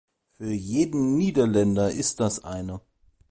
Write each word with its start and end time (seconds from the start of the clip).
Für 0.35 0.51
jeden 0.51 1.15
Niederländer 1.15 1.91
ist 1.91 2.21
das 2.21 2.43
eine. 2.43 2.81